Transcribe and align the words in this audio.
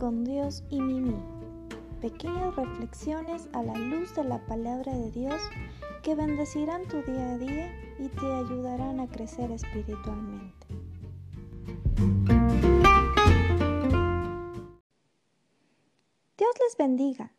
con 0.00 0.24
Dios 0.24 0.64
y 0.70 0.80
Mimi. 0.80 1.14
Pequeñas 2.00 2.56
reflexiones 2.56 3.50
a 3.52 3.62
la 3.62 3.74
luz 3.74 4.14
de 4.14 4.24
la 4.24 4.38
palabra 4.46 4.96
de 4.96 5.10
Dios 5.10 5.38
que 6.02 6.14
bendecirán 6.14 6.88
tu 6.88 7.02
día 7.02 7.32
a 7.32 7.36
día 7.36 7.70
y 7.98 8.08
te 8.08 8.24
ayudarán 8.24 8.98
a 8.98 9.08
crecer 9.08 9.52
espiritualmente. 9.52 10.66
Dios 16.38 16.50
les 16.60 16.76
bendiga. 16.78 17.32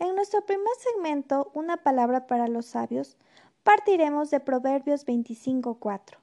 En 0.00 0.16
nuestro 0.16 0.44
primer 0.44 0.74
segmento, 0.78 1.52
una 1.54 1.76
palabra 1.76 2.26
para 2.26 2.48
los 2.48 2.66
sabios, 2.66 3.16
partiremos 3.62 4.32
de 4.32 4.40
Proverbios 4.40 5.06
25.4. 5.06 6.18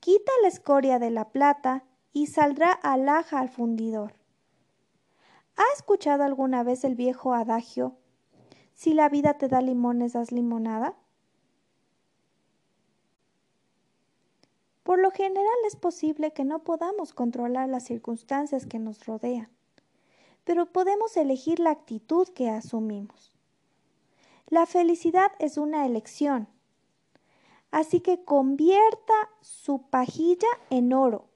Quita 0.00 0.32
la 0.40 0.48
escoria 0.48 0.98
de 0.98 1.10
la 1.10 1.28
plata 1.28 1.84
y 2.14 2.28
saldrá 2.28 2.72
alhaja 2.72 3.40
al 3.40 3.50
fundidor. 3.50 4.23
¿Ha 5.56 5.64
escuchado 5.76 6.24
alguna 6.24 6.64
vez 6.64 6.84
el 6.84 6.96
viejo 6.96 7.32
adagio? 7.32 7.96
Si 8.74 8.92
la 8.92 9.08
vida 9.08 9.34
te 9.34 9.48
da 9.48 9.60
limones, 9.60 10.14
das 10.14 10.32
limonada. 10.32 10.96
Por 14.82 14.98
lo 14.98 15.10
general 15.10 15.46
es 15.66 15.76
posible 15.76 16.32
que 16.32 16.44
no 16.44 16.64
podamos 16.64 17.14
controlar 17.14 17.68
las 17.68 17.84
circunstancias 17.84 18.66
que 18.66 18.78
nos 18.78 19.06
rodean, 19.06 19.48
pero 20.44 20.66
podemos 20.66 21.16
elegir 21.16 21.60
la 21.60 21.70
actitud 21.70 22.28
que 22.28 22.50
asumimos. 22.50 23.32
La 24.48 24.66
felicidad 24.66 25.32
es 25.38 25.56
una 25.56 25.86
elección, 25.86 26.48
así 27.70 28.00
que 28.00 28.24
convierta 28.24 29.14
su 29.40 29.82
pajilla 29.88 30.48
en 30.68 30.92
oro 30.92 31.28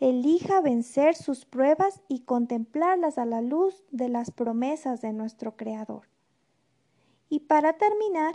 elija 0.00 0.60
vencer 0.60 1.14
sus 1.16 1.44
pruebas 1.44 2.00
y 2.08 2.20
contemplarlas 2.20 3.18
a 3.18 3.24
la 3.24 3.40
luz 3.40 3.84
de 3.90 4.08
las 4.08 4.30
promesas 4.30 5.00
de 5.00 5.12
nuestro 5.12 5.56
Creador. 5.56 6.08
Y 7.28 7.40
para 7.40 7.74
terminar, 7.74 8.34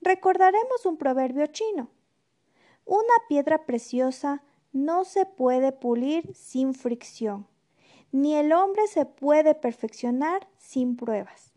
recordaremos 0.00 0.86
un 0.86 0.96
proverbio 0.96 1.46
chino. 1.46 1.90
Una 2.84 3.14
piedra 3.28 3.66
preciosa 3.66 4.42
no 4.72 5.04
se 5.04 5.26
puede 5.26 5.72
pulir 5.72 6.34
sin 6.34 6.74
fricción, 6.74 7.46
ni 8.12 8.34
el 8.34 8.52
hombre 8.52 8.86
se 8.86 9.04
puede 9.04 9.54
perfeccionar 9.54 10.48
sin 10.56 10.96
pruebas. 10.96 11.52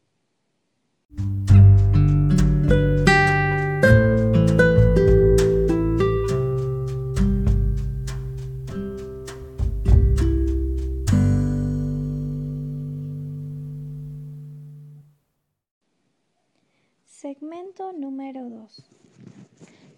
Segmento 17.22 17.94
número 17.94 18.50
2. 18.50 18.89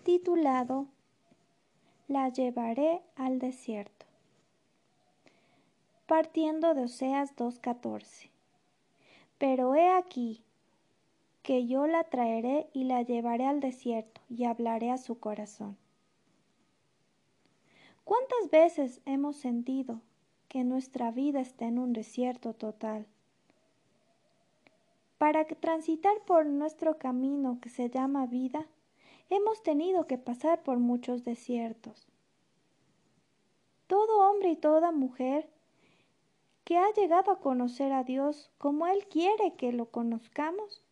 Titulado 0.03 0.87
La 2.09 2.27
llevaré 2.27 3.01
al 3.15 3.39
desierto. 3.39 4.05
Partiendo 6.05 6.73
de 6.73 6.81
Oseas 6.81 7.33
2.14. 7.37 8.29
Pero 9.37 9.73
he 9.73 9.89
aquí 9.89 10.43
que 11.43 11.65
yo 11.65 11.87
la 11.87 12.03
traeré 12.03 12.67
y 12.73 12.83
la 12.83 13.03
llevaré 13.03 13.45
al 13.45 13.61
desierto 13.61 14.19
y 14.27 14.43
hablaré 14.43 14.91
a 14.91 14.97
su 14.97 15.17
corazón. 15.17 15.77
¿Cuántas 18.03 18.49
veces 18.51 18.99
hemos 19.05 19.37
sentido 19.37 20.01
que 20.49 20.65
nuestra 20.65 21.11
vida 21.11 21.39
está 21.39 21.67
en 21.67 21.79
un 21.79 21.93
desierto 21.93 22.53
total? 22.53 23.07
Para 25.23 25.45
transitar 25.45 26.19
por 26.25 26.45
nuestro 26.45 26.97
camino 26.97 27.59
que 27.61 27.69
se 27.69 27.89
llama 27.89 28.25
vida, 28.25 28.67
hemos 29.29 29.63
tenido 29.63 30.05
que 30.05 30.17
pasar 30.17 30.63
por 30.63 30.79
muchos 30.79 31.23
desiertos. 31.23 32.09
Todo 33.87 34.29
hombre 34.29 34.49
y 34.49 34.55
toda 34.57 34.91
mujer 34.91 35.49
que 36.65 36.77
ha 36.77 36.91
llegado 36.91 37.31
a 37.31 37.39
conocer 37.39 37.93
a 37.93 38.03
Dios 38.03 38.51
como 38.57 38.85
Él 38.85 39.07
quiere 39.07 39.53
que 39.55 39.71
lo 39.71 39.85
conozcamos, 39.85 40.83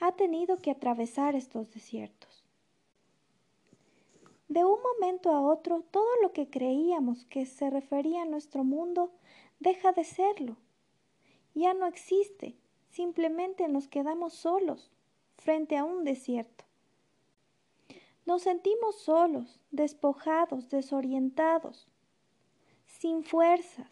ha 0.00 0.12
tenido 0.12 0.56
que 0.56 0.70
atravesar 0.70 1.34
estos 1.34 1.70
desiertos. 1.70 2.42
De 4.48 4.64
un 4.64 4.78
momento 4.80 5.30
a 5.30 5.42
otro, 5.42 5.84
todo 5.90 6.08
lo 6.22 6.32
que 6.32 6.48
creíamos 6.48 7.26
que 7.26 7.44
se 7.44 7.68
refería 7.68 8.22
a 8.22 8.24
nuestro 8.24 8.64
mundo 8.64 9.12
deja 9.60 9.92
de 9.92 10.04
serlo. 10.04 10.56
Ya 11.52 11.74
no 11.74 11.84
existe 11.84 12.56
simplemente 12.98 13.68
nos 13.68 13.86
quedamos 13.86 14.32
solos 14.32 14.90
frente 15.36 15.76
a 15.76 15.84
un 15.84 16.02
desierto. 16.02 16.64
Nos 18.26 18.42
sentimos 18.42 18.96
solos, 18.96 19.60
despojados, 19.70 20.68
desorientados, 20.68 21.86
sin 22.86 23.22
fuerzas. 23.22 23.86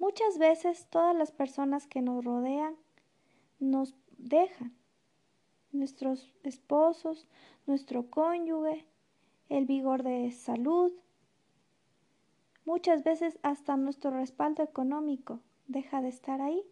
Muchas 0.00 0.38
veces 0.38 0.88
todas 0.90 1.14
las 1.14 1.30
personas 1.30 1.86
que 1.86 2.02
nos 2.02 2.24
rodean 2.24 2.74
nos 3.60 3.94
dejan. 4.18 4.74
Nuestros 5.70 6.34
esposos, 6.42 7.28
nuestro 7.64 8.10
cónyuge, 8.10 8.86
el 9.48 9.66
vigor 9.66 10.02
de 10.02 10.32
salud, 10.32 10.90
muchas 12.64 13.04
veces 13.04 13.38
hasta 13.44 13.76
nuestro 13.76 14.10
respaldo 14.10 14.64
económico 14.64 15.38
deja 15.68 16.02
de 16.02 16.08
estar 16.08 16.40
ahí 16.40 16.64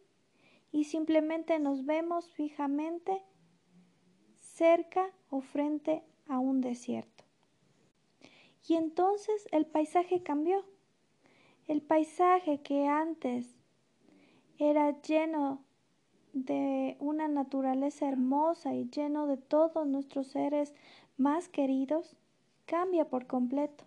y 0.72 0.84
simplemente 0.84 1.58
nos 1.58 1.84
vemos 1.84 2.30
fijamente 2.30 3.22
cerca 4.34 5.10
o 5.30 5.40
frente 5.40 6.02
a 6.26 6.38
un 6.38 6.60
desierto. 6.60 7.24
Y 8.66 8.74
entonces 8.74 9.48
el 9.52 9.66
paisaje 9.66 10.22
cambió. 10.22 10.64
El 11.66 11.82
paisaje 11.82 12.60
que 12.62 12.86
antes 12.86 13.56
era 14.58 15.00
lleno 15.00 15.64
de 16.32 16.96
una 17.00 17.28
naturaleza 17.28 18.08
hermosa 18.08 18.74
y 18.74 18.88
lleno 18.90 19.26
de 19.26 19.36
todos 19.36 19.86
nuestros 19.86 20.28
seres 20.28 20.74
más 21.16 21.48
queridos, 21.48 22.16
cambia 22.66 23.08
por 23.08 23.26
completo 23.26 23.84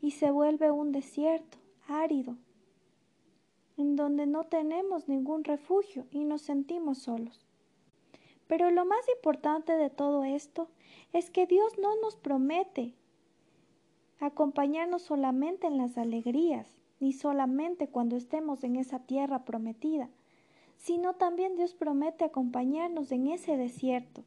y 0.00 0.12
se 0.12 0.30
vuelve 0.30 0.70
un 0.70 0.92
desierto 0.92 1.58
árido, 1.88 2.36
en 3.76 3.96
donde 3.96 4.26
no 4.26 4.44
tenemos 4.44 5.08
ningún 5.08 5.44
refugio 5.44 6.06
y 6.10 6.24
nos 6.24 6.42
sentimos 6.42 6.98
solos. 6.98 7.46
Pero 8.46 8.70
lo 8.70 8.84
más 8.84 9.08
importante 9.16 9.76
de 9.76 9.90
todo 9.90 10.24
esto 10.24 10.68
es 11.12 11.30
que 11.30 11.46
Dios 11.46 11.78
no 11.78 11.90
nos 12.00 12.16
promete 12.16 12.94
acompañarnos 14.20 15.02
solamente 15.02 15.66
en 15.66 15.78
las 15.78 15.98
alegrías, 15.98 16.78
ni 17.00 17.12
solamente 17.12 17.88
cuando 17.88 18.16
estemos 18.16 18.64
en 18.64 18.76
esa 18.76 19.00
tierra 19.00 19.44
prometida, 19.44 20.08
sino 20.78 21.14
también 21.14 21.56
Dios 21.56 21.74
promete 21.74 22.24
acompañarnos 22.24 23.12
en 23.12 23.26
ese 23.28 23.56
desierto, 23.56 24.22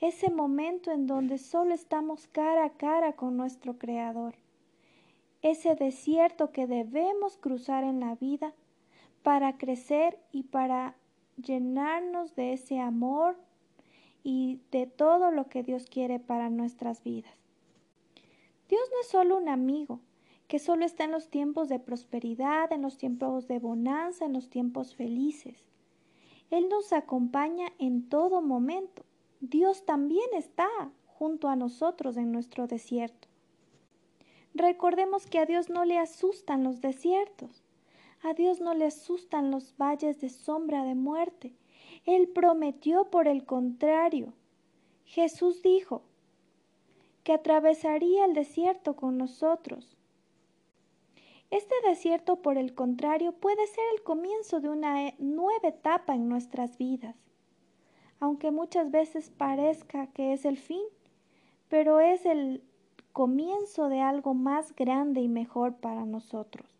ese 0.00 0.30
momento 0.30 0.90
en 0.90 1.06
donde 1.06 1.38
solo 1.38 1.74
estamos 1.74 2.26
cara 2.28 2.64
a 2.64 2.70
cara 2.70 3.12
con 3.14 3.36
nuestro 3.36 3.78
Creador, 3.78 4.34
ese 5.42 5.74
desierto 5.76 6.50
que 6.50 6.66
debemos 6.66 7.36
cruzar 7.36 7.84
en 7.84 8.00
la 8.00 8.16
vida 8.16 8.54
para 9.22 9.58
crecer 9.58 10.18
y 10.32 10.44
para 10.44 10.94
llenarnos 11.36 12.34
de 12.34 12.52
ese 12.52 12.80
amor 12.80 13.36
y 14.22 14.60
de 14.70 14.86
todo 14.86 15.30
lo 15.30 15.48
que 15.48 15.62
Dios 15.62 15.86
quiere 15.86 16.18
para 16.18 16.50
nuestras 16.50 17.02
vidas. 17.02 17.32
Dios 18.68 18.82
no 18.92 19.00
es 19.00 19.08
solo 19.08 19.38
un 19.38 19.48
amigo 19.48 20.00
que 20.46 20.58
solo 20.58 20.84
está 20.84 21.04
en 21.04 21.12
los 21.12 21.28
tiempos 21.28 21.68
de 21.68 21.78
prosperidad, 21.78 22.72
en 22.72 22.82
los 22.82 22.96
tiempos 22.96 23.48
de 23.48 23.58
bonanza, 23.58 24.24
en 24.24 24.32
los 24.32 24.48
tiempos 24.48 24.94
felices. 24.94 25.64
Él 26.50 26.68
nos 26.70 26.92
acompaña 26.92 27.68
en 27.78 28.08
todo 28.08 28.40
momento. 28.40 29.04
Dios 29.40 29.84
también 29.84 30.28
está 30.34 30.68
junto 31.06 31.48
a 31.48 31.56
nosotros 31.56 32.16
en 32.16 32.32
nuestro 32.32 32.66
desierto. 32.66 33.28
Recordemos 34.54 35.26
que 35.26 35.38
a 35.38 35.46
Dios 35.46 35.68
no 35.68 35.84
le 35.84 35.98
asustan 35.98 36.64
los 36.64 36.80
desiertos. 36.80 37.62
A 38.22 38.34
Dios 38.34 38.60
no 38.60 38.74
le 38.74 38.86
asustan 38.86 39.50
los 39.50 39.76
valles 39.76 40.20
de 40.20 40.28
sombra 40.28 40.84
de 40.84 40.94
muerte. 40.94 41.54
Él 42.04 42.28
prometió 42.28 43.10
por 43.10 43.28
el 43.28 43.44
contrario. 43.44 44.32
Jesús 45.04 45.62
dijo 45.62 46.02
que 47.22 47.32
atravesaría 47.32 48.24
el 48.24 48.34
desierto 48.34 48.96
con 48.96 49.18
nosotros. 49.18 49.96
Este 51.50 51.74
desierto, 51.86 52.42
por 52.42 52.58
el 52.58 52.74
contrario, 52.74 53.32
puede 53.32 53.66
ser 53.66 53.84
el 53.94 54.02
comienzo 54.02 54.60
de 54.60 54.68
una 54.68 55.14
nueva 55.18 55.68
etapa 55.68 56.14
en 56.14 56.28
nuestras 56.28 56.76
vidas, 56.76 57.16
aunque 58.20 58.50
muchas 58.50 58.90
veces 58.90 59.30
parezca 59.30 60.08
que 60.08 60.32
es 60.32 60.44
el 60.44 60.58
fin, 60.58 60.82
pero 61.68 62.00
es 62.00 62.26
el 62.26 62.62
comienzo 63.12 63.88
de 63.88 64.00
algo 64.00 64.34
más 64.34 64.74
grande 64.74 65.22
y 65.22 65.28
mejor 65.28 65.76
para 65.76 66.04
nosotros. 66.04 66.77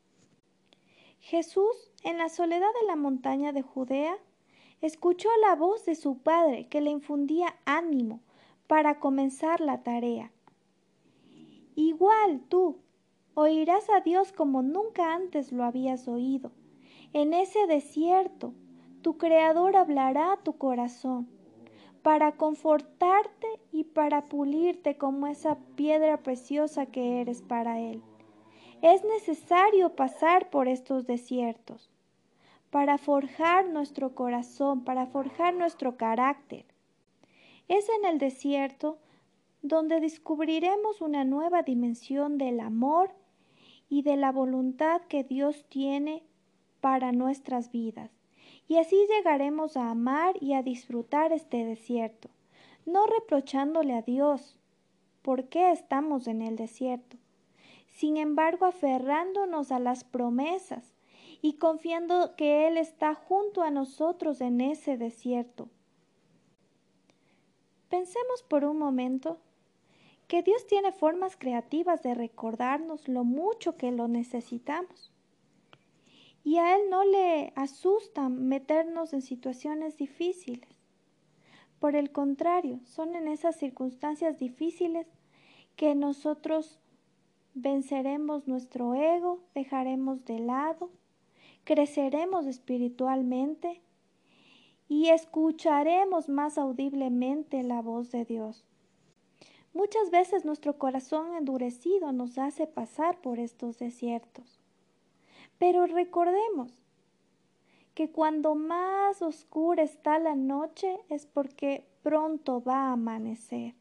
Jesús, 1.29 1.93
en 2.05 2.17
la 2.17 2.31
soledad 2.31 2.71
de 2.81 2.87
la 2.87 2.97
montaña 2.97 3.53
de 3.53 3.61
Judea, 3.61 4.17
escuchó 4.81 5.29
la 5.47 5.57
voz 5.57 5.85
de 5.85 5.95
su 5.95 6.17
Padre 6.23 6.69
que 6.69 6.81
le 6.81 6.89
infundía 6.89 7.55
ánimo 7.67 8.21
para 8.67 8.99
comenzar 8.99 9.61
la 9.61 9.83
tarea. 9.83 10.33
Igual 11.75 12.41
tú 12.49 12.79
oirás 13.35 13.91
a 13.91 14.01
Dios 14.01 14.33
como 14.33 14.63
nunca 14.63 15.13
antes 15.15 15.53
lo 15.53 15.65
habías 15.65 16.09
oído. 16.09 16.51
En 17.13 17.35
ese 17.35 17.67
desierto, 17.67 18.55
tu 19.03 19.19
Creador 19.19 19.77
hablará 19.77 20.33
a 20.33 20.39
tu 20.39 20.57
corazón 20.57 21.29
para 22.03 22.39
confortarte 22.39 23.49
y 23.71 23.85
para 23.85 24.31
pulirte 24.31 24.97
como 24.97 25.27
esa 25.27 25.59
piedra 25.77 26.23
preciosa 26.23 26.87
que 26.87 27.21
eres 27.21 27.43
para 27.43 27.81
Él. 27.81 28.03
Es 28.81 29.03
necesario 29.03 29.97
pasar 29.97 30.51
por 30.51 30.69
estos 30.69 31.07
desiertos 31.07 31.91
para 32.71 32.97
forjar 32.97 33.69
nuestro 33.69 34.15
corazón, 34.15 34.85
para 34.85 35.07
forjar 35.07 35.55
nuestro 35.55 35.97
carácter. 35.97 36.65
Es 37.67 37.89
en 37.89 38.05
el 38.05 38.19
desierto 38.19 38.99
donde 39.63 39.99
descubriremos 40.01 41.01
una 41.01 41.25
nueva 41.25 41.63
dimensión 41.63 42.39
del 42.39 42.61
amor 42.61 43.11
y 43.89 44.03
de 44.03 44.17
la 44.17 44.31
voluntad 44.31 45.01
que 45.03 45.25
Dios 45.25 45.65
tiene 45.69 46.23
para 46.81 47.11
nuestras 47.11 47.73
vidas. 47.73 48.11
Y 48.69 48.77
así 48.77 48.97
llegaremos 49.09 49.77
a 49.77 49.91
amar 49.91 50.37
y 50.41 50.53
a 50.53 50.63
disfrutar 50.63 51.33
este 51.33 51.65
desierto, 51.65 52.29
no 52.87 53.07
reprochándole 53.07 53.95
a 53.95 54.03
Dios 54.03 54.57
por 55.23 55.49
qué 55.49 55.73
estamos 55.73 56.29
en 56.29 56.43
el 56.43 56.55
desierto, 56.57 57.17
sin 57.99 58.17
embargo 58.17 58.65
aferrándonos 58.65 59.73
a 59.73 59.81
las 59.81 60.05
promesas 60.05 60.95
y 61.43 61.55
confiando 61.55 62.37
que 62.37 62.69
Él 62.69 62.77
está 62.77 63.17
junto 63.17 63.63
a 63.63 63.73
nosotros 63.73 64.41
en 64.41 64.61
ese 64.61 64.97
desierto. 64.97 65.69
Pensemos 67.89 68.45
por 68.45 68.65
un 68.65 68.79
momento 68.79 69.41
que 70.29 70.45
Dios 70.45 70.65
tiene 70.69 70.93
formas 70.93 71.37
creativas 71.37 72.05
de 72.05 72.15
recordarnos 72.15 73.09
lo 73.09 73.25
mucho 73.25 73.77
que 73.77 73.91
lo 73.91 74.07
necesitamos. 74.07 75.13
Y 76.45 76.59
a 76.59 76.77
Él 76.77 76.83
no 76.91 77.03
le 77.03 77.53
asusta 77.57 78.29
meternos 78.29 79.13
en 79.13 79.23
situaciones 79.23 79.97
difíciles. 79.97 80.69
Por 81.81 81.97
el 81.97 82.13
contrario, 82.13 82.79
son 82.85 83.17
en 83.17 83.27
esas 83.27 83.57
circunstancias 83.57 84.39
difíciles 84.39 85.09
que 85.75 85.97
nosotros 85.97 86.79
venceremos 87.55 88.47
nuestro 88.47 88.95
ego, 88.95 89.41
dejaremos 89.55 90.25
de 90.25 90.39
lado, 90.39 90.91
creceremos 91.65 92.47
espiritualmente 92.47 93.81
y 94.89 95.09
escucharemos 95.09 96.29
más 96.29 96.59
audiblemente 96.59 97.63
la 97.63 97.83
voz 97.83 98.11
de 98.11 98.25
Dios. 98.25 98.65
Muchas 99.75 100.11
veces 100.11 100.45
nuestro 100.45 100.79
corazón 100.79 101.35
endurecido 101.35 102.11
nos 102.13 102.39
hace 102.39 102.67
pasar 102.67 103.21
por 103.21 103.39
estos 103.39 103.79
desiertos. 103.79 104.59
Pero 105.59 105.87
recordemos 105.87 106.73
que 107.95 108.11
cuando 108.11 108.55
más 108.55 109.23
oscura 109.23 109.83
está 109.83 110.19
la 110.19 110.37
noche 110.37 110.99
es 111.09 111.27
porque 111.27 111.85
pronto 112.03 112.63
va 112.63 112.89
a 112.89 112.93
amanecer. 112.93 113.75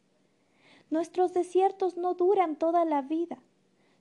Nuestros 0.90 1.32
desiertos 1.32 1.96
no 1.96 2.14
duran 2.14 2.56
toda 2.56 2.84
la 2.84 3.02
vida, 3.02 3.38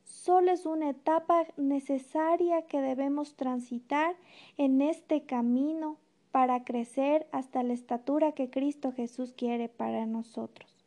solo 0.08 0.52
es 0.52 0.66
una 0.66 0.90
etapa 0.90 1.46
necesaria 1.58 2.62
que 2.64 2.82
debemos 2.82 3.36
transitar 3.36 4.16
en 4.58 4.82
este 4.82 5.26
camino 5.26 5.98
para 6.32 6.64
crecer 6.64 7.28
hasta 7.32 7.62
la 7.62 7.74
estatura 7.74 8.32
que 8.32 8.50
Cristo 8.50 8.94
Jesús 8.94 9.34
quiere 9.34 9.70
para 9.70 10.06
nosotros. 10.06 10.86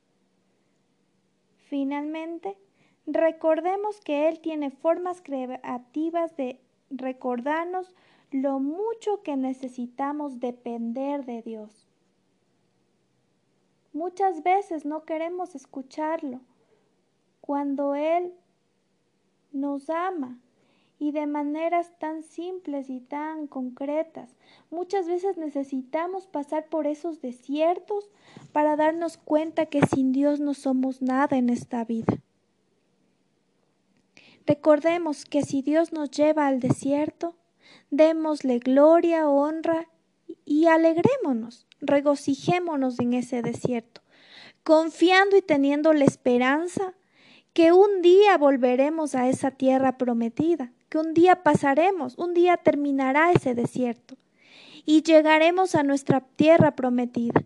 Finalmente, 1.69 2.57
recordemos 3.07 4.01
que 4.01 4.29
Él 4.29 4.41
tiene 4.41 4.71
formas 4.71 5.21
creativas 5.23 6.37
de 6.37 6.59
recordarnos 6.91 7.95
lo 8.31 8.59
mucho 8.59 9.23
que 9.23 9.37
necesitamos 9.37 10.41
depender 10.41 11.25
de 11.27 11.43
Dios. 11.43 11.87
Muchas 13.93 14.43
veces 14.43 14.85
no 14.85 15.05
queremos 15.05 15.55
escucharlo 15.55 16.41
cuando 17.41 17.95
Él 17.95 18.33
nos 19.53 19.91
ama 19.91 20.39
y 21.01 21.13
de 21.13 21.27
maneras 21.27 21.93
tan 21.99 22.23
simples 22.23 22.91
y 22.91 23.01
tan 23.01 23.47
concretas. 23.47 24.37
Muchas 24.71 25.09
veces 25.09 25.39
necesitamos 25.39 26.27
pasar 26.27 26.67
por 26.67 26.87
esos 26.87 27.23
desiertos 27.23 28.11
para 28.53 28.77
darnos 28.77 29.17
cuenta 29.17 29.67
que 29.67 29.81
sin 29.87 30.13
Dios 30.13 30.41
no 30.41 30.53
somos 30.53 31.01
nada 31.01 31.39
en 31.39 31.49
esta 31.49 31.85
vida. 31.85 32.19
Recordemos 34.47 35.25
que 35.25 35.43
si 35.43 35.63
Dios 35.63 35.93
nos 35.93 36.11
lleva 36.11 36.47
al 36.47 36.61
desierto, 36.61 37.35
démosle 37.91 38.59
gloria, 38.59 39.29
honra 39.29 39.89
y 40.45 40.67
alegrémonos, 40.67 41.67
regocijémonos 41.81 42.99
en 43.01 43.15
ese 43.15 43.41
desierto, 43.41 44.03
confiando 44.65 45.37
y 45.37 45.43
teniendo 45.43 45.93
la 45.95 46.05
esperanza 46.05 46.95
que 47.53 47.73
un 47.73 48.03
día 48.03 48.39
volveremos 48.39 49.15
a 49.15 49.29
esa 49.29 49.51
tierra 49.51 49.99
prometida, 49.99 50.73
que 50.89 50.99
un 50.99 51.15
día 51.15 51.43
pasaremos, 51.43 52.17
un 52.19 52.35
día 52.35 52.57
terminará 52.57 53.33
ese 53.33 53.55
desierto 53.55 54.17
y 54.85 55.03
llegaremos 55.03 55.75
a 55.75 55.83
nuestra 55.83 56.21
tierra 56.21 56.75
prometida, 56.75 57.45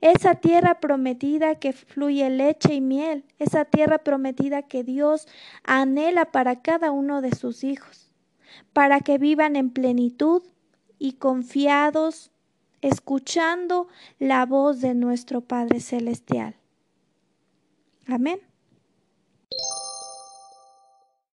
esa 0.00 0.34
tierra 0.34 0.80
prometida 0.80 1.56
que 1.56 1.72
fluye 1.72 2.28
leche 2.30 2.74
y 2.74 2.80
miel, 2.80 3.24
esa 3.38 3.64
tierra 3.64 3.98
prometida 3.98 4.62
que 4.62 4.84
Dios 4.84 5.26
anhela 5.64 6.26
para 6.26 6.60
cada 6.62 6.90
uno 6.92 7.22
de 7.22 7.34
sus 7.34 7.64
hijos, 7.64 8.12
para 8.72 9.00
que 9.00 9.18
vivan 9.18 9.56
en 9.56 9.70
plenitud 9.70 10.42
y 10.98 11.14
confiados, 11.14 12.30
escuchando 12.82 13.88
la 14.18 14.46
voz 14.46 14.80
de 14.80 14.94
nuestro 14.94 15.40
Padre 15.40 15.80
Celestial. 15.80 16.56
Amén. 18.06 18.45